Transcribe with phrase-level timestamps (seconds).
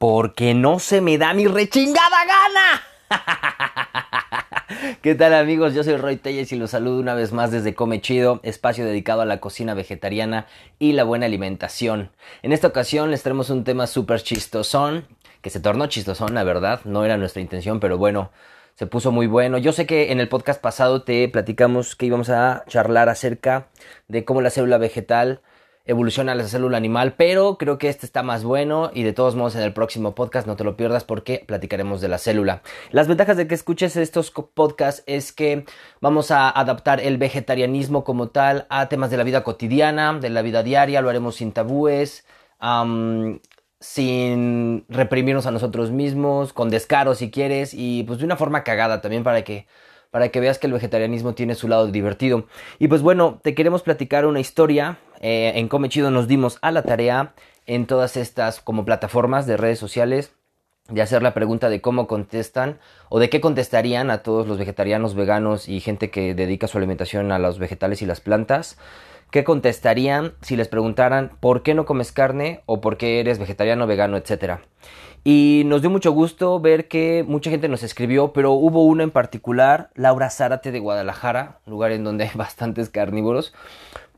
[0.00, 2.82] porque no se me da mi rechingada gana.
[5.02, 5.74] ¿Qué tal amigos?
[5.74, 9.20] Yo soy Roy Telles y los saludo una vez más desde Come Chido, espacio dedicado
[9.20, 10.46] a la cocina vegetariana
[10.78, 12.12] y la buena alimentación.
[12.40, 15.04] En esta ocasión les traemos un tema súper chistosón,
[15.42, 18.30] que se tornó chistosón, la verdad, no era nuestra intención, pero bueno,
[18.76, 19.58] se puso muy bueno.
[19.58, 23.66] Yo sé que en el podcast pasado te platicamos que íbamos a charlar acerca
[24.08, 25.42] de cómo la célula vegetal
[25.90, 29.56] evoluciona la célula animal, pero creo que este está más bueno y de todos modos
[29.56, 32.62] en el próximo podcast no te lo pierdas porque platicaremos de la célula.
[32.90, 35.64] Las ventajas de que escuches estos podcasts es que
[36.00, 40.42] vamos a adaptar el vegetarianismo como tal a temas de la vida cotidiana, de la
[40.42, 42.24] vida diaria, lo haremos sin tabúes,
[43.80, 49.00] sin reprimirnos a nosotros mismos, con descaro si quieres y pues de una forma cagada
[49.00, 49.66] también para que
[50.10, 52.46] para que veas que el vegetarianismo tiene su lado divertido.
[52.78, 54.98] Y pues bueno, te queremos platicar una historia.
[55.20, 57.34] Eh, en Come Chido nos dimos a la tarea
[57.66, 60.32] en todas estas como plataformas de redes sociales
[60.88, 65.14] de hacer la pregunta de cómo contestan o de qué contestarían a todos los vegetarianos,
[65.14, 68.76] veganos y gente que dedica su alimentación a los vegetales y las plantas.
[69.30, 73.86] ¿Qué contestarían si les preguntaran por qué no comes carne o por qué eres vegetariano,
[73.86, 74.62] vegano, etcétera?
[75.22, 79.10] Y nos dio mucho gusto ver que mucha gente nos escribió, pero hubo uno en
[79.10, 83.54] particular, Laura Zárate de Guadalajara, lugar en donde hay bastantes carnívoros.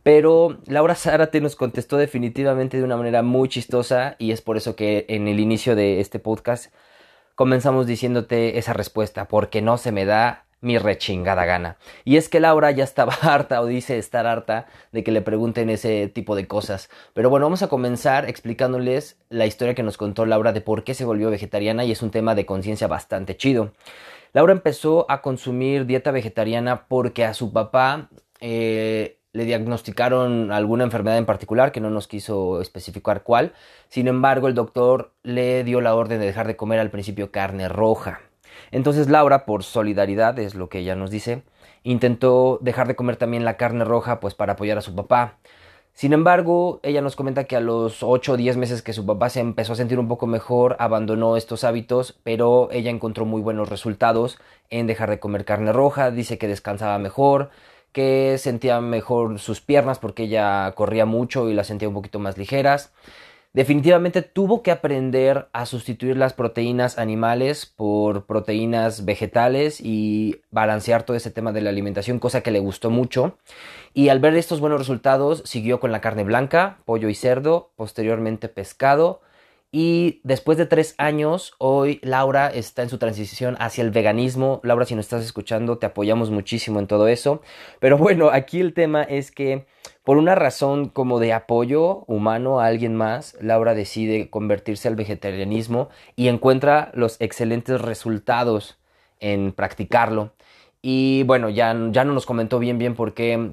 [0.03, 4.75] Pero Laura Zárate nos contestó definitivamente de una manera muy chistosa y es por eso
[4.75, 6.72] que en el inicio de este podcast
[7.34, 11.77] comenzamos diciéndote esa respuesta, porque no se me da mi rechingada gana.
[12.05, 15.70] Y es que Laura ya estaba harta o dice estar harta de que le pregunten
[15.70, 16.89] ese tipo de cosas.
[17.14, 20.94] Pero bueno, vamos a comenzar explicándoles la historia que nos contó Laura de por qué
[20.94, 23.72] se volvió vegetariana y es un tema de conciencia bastante chido.
[24.33, 28.09] Laura empezó a consumir dieta vegetariana porque a su papá
[28.41, 33.52] eh, le diagnosticaron alguna enfermedad en particular que no nos quiso especificar cuál.
[33.88, 37.69] Sin embargo, el doctor le dio la orden de dejar de comer al principio carne
[37.69, 38.21] roja.
[38.71, 41.42] Entonces Laura, por solidaridad, es lo que ella nos dice,
[41.82, 45.38] intentó dejar de comer también la carne roja pues para apoyar a su papá.
[45.94, 49.28] Sin embargo, ella nos comenta que a los 8 o 10 meses que su papá
[49.28, 53.69] se empezó a sentir un poco mejor, abandonó estos hábitos, pero ella encontró muy buenos
[53.69, 54.38] resultados
[54.71, 57.50] en dejar de comer carne roja, dice que descansaba mejor,
[57.92, 62.38] que sentía mejor sus piernas porque ella corría mucho y las sentía un poquito más
[62.38, 62.92] ligeras.
[63.54, 71.19] Definitivamente tuvo que aprender a sustituir las proteínas animales por proteínas vegetales y balancear todo
[71.19, 73.36] ese tema de la alimentación, cosa que le gustó mucho.
[73.92, 78.48] Y al ver estos buenos resultados, siguió con la carne blanca, pollo y cerdo, posteriormente
[78.48, 79.20] pescado.
[79.75, 84.60] Y después de tres años, hoy Laura está en su transición hacia el veganismo.
[84.65, 87.41] Laura, si nos estás escuchando, te apoyamos muchísimo en todo eso.
[87.81, 89.65] Pero bueno, aquí el tema es que
[90.05, 95.89] por una razón como de apoyo humano a alguien más, Laura decide convertirse al vegetarianismo
[96.16, 98.78] y encuentra los excelentes resultados
[99.21, 100.34] en practicarlo.
[100.83, 103.53] Y bueno, ya, ya no nos comentó bien bien por qué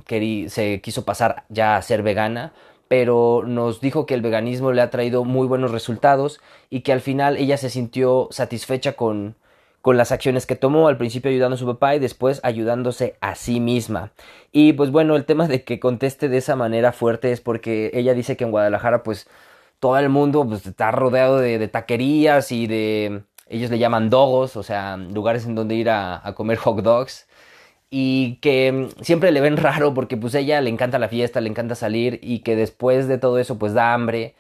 [0.50, 2.52] se quiso pasar ya a ser vegana,
[2.90, 6.42] pero nos dijo que el veganismo le ha traído muy buenos resultados
[6.72, 9.36] y que al final ella se sintió satisfecha con,
[9.82, 13.36] con las acciones que tomó, al principio ayudando a su papá y después ayudándose a
[13.36, 14.12] sí misma.
[14.52, 18.16] Y pues bueno, el tema de que conteste de esa manera fuerte es porque ella
[18.16, 19.30] dice que en Guadalajara pues
[19.80, 23.24] todo el mundo pues, está rodeado de, taquerías y de...
[23.48, 27.28] Ellos le llaman dogos, o sea, lugares en donde ir a, a comer hot dogs
[27.90, 31.76] y que siempre le ven raro porque pues ella le encanta la fiesta, le encanta
[31.76, 34.36] salir y que después de todo eso pues da hambre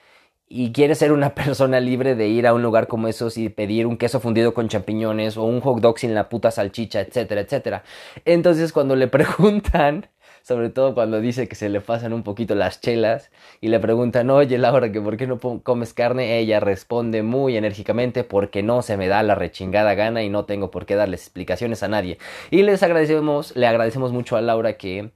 [0.47, 3.87] y quiere ser una persona libre de ir a un lugar como esos y pedir
[3.87, 7.83] un queso fundido con champiñones o un hot dog sin la puta salchicha, etcétera, etcétera.
[8.25, 10.07] Entonces cuando le preguntan,
[10.41, 14.29] sobre todo cuando dice que se le pasan un poquito las chelas y le preguntan,
[14.29, 18.97] oye Laura, que por qué no comes carne, ella responde muy enérgicamente, porque no se
[18.97, 22.17] me da la rechingada gana y no tengo por qué darles explicaciones a nadie.
[22.51, 25.11] Y les agradecemos, le agradecemos mucho a Laura que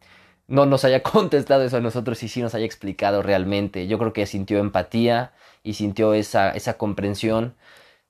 [0.47, 3.87] no nos haya contestado eso a nosotros y sí nos haya explicado realmente.
[3.87, 5.33] Yo creo que sintió empatía
[5.63, 7.55] y sintió esa, esa comprensión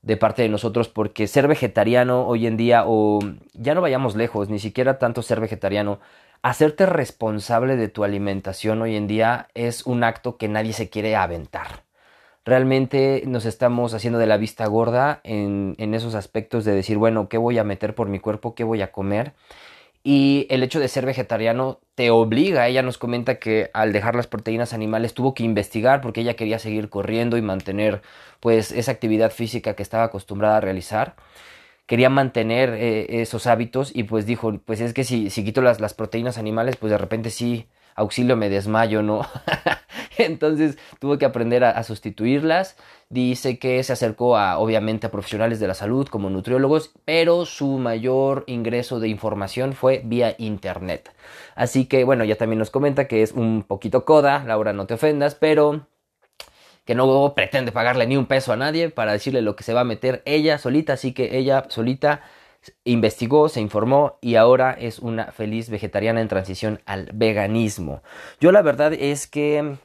[0.02, 3.20] de parte de nosotros porque ser vegetariano hoy en día o
[3.54, 6.00] ya no vayamos lejos, ni siquiera tanto ser vegetariano,
[6.44, 11.16] hacerte responsable de tu alimentación hoy en día es un acto que nadie se quiere
[11.16, 11.86] aventar.
[12.46, 17.38] Realmente nos estamos haciendo de la vista gorda en, esos aspectos de decir, bueno, ¿qué
[17.38, 18.54] voy a meter por mi cuerpo?
[18.54, 19.32] ¿Qué voy a comer?
[20.04, 24.28] Y el hecho de ser vegetariano te obliga, ella nos comenta que al dejar las
[24.28, 28.02] proteínas animales tuvo que investigar porque ella quería seguir corriendo y mantener
[28.42, 31.16] pues esa actividad física que estaba acostumbrada a realizar.
[31.86, 35.80] Quería mantener eh, esos hábitos y pues dijo, pues es que si, si quito las,
[35.80, 39.28] las proteínas animales pues de repente sí, auxilio me desmayo, ¿no?
[40.18, 42.78] Entonces tuvo que aprender a, sustituirlas.
[43.10, 47.78] Dice que se acercó a, obviamente, a profesionales de la salud como nutriólogos, pero su
[47.78, 51.12] mayor ingreso de información fue vía internet.
[51.56, 54.96] Así que, bueno, ya también nos comenta que es un poquito coda, Laura, no te
[54.96, 55.88] ofendas, pero
[56.86, 59.82] que no pretende pagarle ni un peso a nadie para decirle lo que se va
[59.82, 62.22] a meter ella solita, así que ella solita
[62.84, 68.02] investigó, se informó y ahora es una feliz vegetariana en transición al veganismo.
[68.40, 69.78] Yo la verdad es que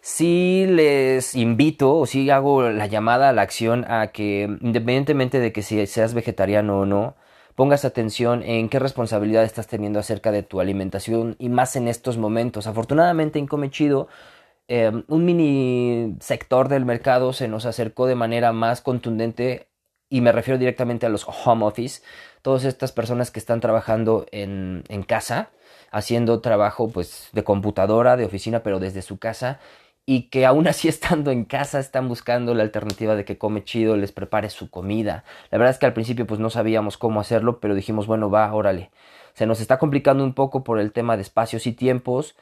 [0.00, 5.52] sí les invito o sí hago la llamada a la acción a que independientemente de
[5.52, 7.16] que seas vegetariano o no,
[7.54, 12.18] pongas atención en qué responsabilidad estás teniendo acerca de tu alimentación y más en estos
[12.18, 12.66] momentos.
[12.66, 14.08] Afortunadamente en Comechido
[14.68, 19.68] eh, un mini sector del mercado se nos acercó de manera más contundente
[20.08, 22.02] y me refiero directamente a los home office,
[22.42, 25.50] todas estas personas que están trabajando en, en casa,
[25.90, 29.60] haciendo trabajo pues de computadora, de oficina, pero desde su casa
[30.06, 33.96] y que aún así estando en casa están buscando la alternativa de que come chido,
[33.96, 35.24] les prepare su comida.
[35.50, 38.52] La verdad es que al principio pues no sabíamos cómo hacerlo, pero dijimos, bueno, va,
[38.54, 38.90] órale.
[39.34, 42.36] Se nos está complicando un poco por el tema de espacios y tiempos,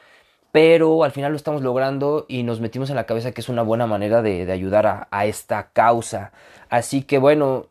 [0.54, 3.62] pero al final lo estamos logrando y nos metimos en la cabeza que es una
[3.62, 6.30] buena manera de, ayudar a, esta causa.
[6.68, 7.66] Así que bueno,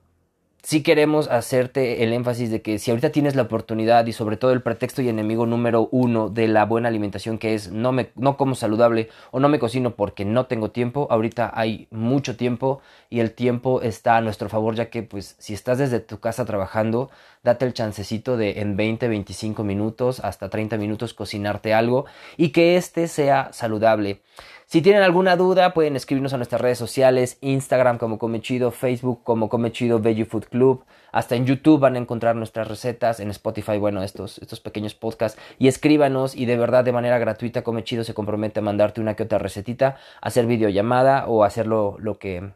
[0.63, 4.51] sí queremos hacerte el énfasis de que si ahorita tienes la oportunidad y sobre todo
[4.51, 8.35] el pretexto y enemigo número uno de la buena alimentación que es no me no
[8.35, 13.21] como saludable o no me cocino porque no tengo tiempo, ahorita hay mucho tiempo y
[13.21, 17.09] el tiempo está a nuestro favor ya que pues si estás desde tu casa trabajando,
[17.43, 22.05] date el chancecito de en 20, 25 minutos hasta 30 minutos cocinarte algo
[22.37, 24.21] y que este sea saludable.
[24.65, 29.47] Si tienen alguna duda, pueden escribirnos a nuestras redes sociales, Instagram como Comechido, Facebook como
[29.49, 30.85] Comechido Veggie Food Club.
[31.11, 35.39] Hasta en YouTube van a encontrar nuestras recetas, en Spotify, bueno, estos, estos pequeños podcasts.
[35.59, 39.23] Y escríbanos y de verdad de manera gratuita Comechido se compromete a mandarte una que
[39.23, 42.53] otra recetita, hacer videollamada o hacerlo lo que,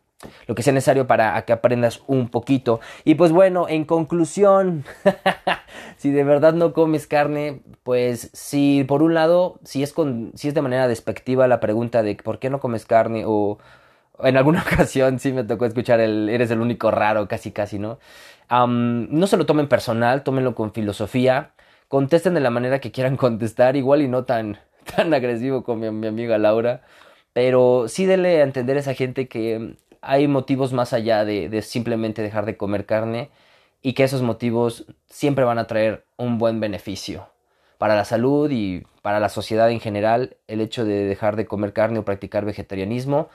[0.47, 2.79] lo que sea necesario para que aprendas un poquito.
[3.03, 4.83] Y pues bueno, en conclusión,
[5.97, 10.47] si de verdad no comes carne, pues si por un lado, si es, con, si
[10.47, 13.59] es de manera despectiva la pregunta de por qué no comes carne o
[14.19, 17.99] en alguna ocasión sí me tocó escuchar el eres el único raro, casi casi, ¿no?
[18.49, 21.51] no se lo tomen personal, tómenlo con filosofía,
[21.89, 24.57] contesten de la manera que quieran contestar, igual y no tan,
[24.95, 26.81] tan agresivo como mi, mi amiga Laura,
[27.33, 32.21] pero sí dele a entender a esa gente que hay motivos más allá de, simplemente
[32.21, 33.29] dejar de comer carne
[33.81, 37.29] y que esos motivos siempre van a traer un buen beneficio
[37.77, 40.37] para la salud y para la sociedad en general.
[40.47, 43.29] El hecho de dejar de comer carne o practicar vegetarianismo,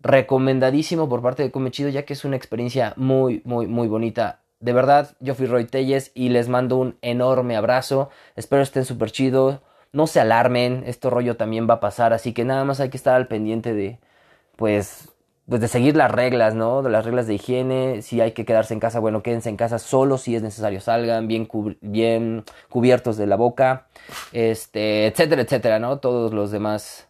[0.00, 4.40] recomendadísimo por parte de Comechido ya que es una experiencia muy, muy, muy bonita.
[4.60, 8.10] De verdad, yo fui Roy Telles y les mando un enorme abrazo.
[8.36, 9.60] Espero estén súper chidos.
[9.92, 12.96] No se alarmen, esto rollo también va a pasar, así que nada más hay que
[12.96, 14.00] estar al pendiente de,
[14.56, 15.13] pues,
[15.48, 16.82] pues de seguir las reglas, ¿no?
[16.82, 19.78] De las reglas de higiene, si hay que quedarse en casa, bueno, quédense en casa
[19.78, 21.48] solo si es necesario, salgan bien,
[21.80, 23.86] bien cubiertos de la boca,
[24.32, 25.98] este, etcétera, etcétera, ¿no?
[25.98, 27.08] Todos los demás,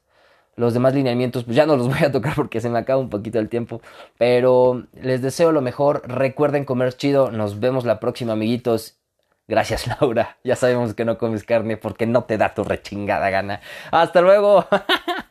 [0.57, 3.11] los demás lineamientos, pues ya no los voy a tocar porque se me acaba un
[3.11, 3.81] poquito el tiempo,
[4.19, 8.99] pero les deseo lo mejor, recuerden comer chido, nos vemos la próxima, amiguitos.
[9.47, 10.39] Gracias, Laura.
[10.43, 13.61] Ya sabemos que no comes carne porque no te da tu rechingada gana.
[13.91, 14.67] Hasta luego.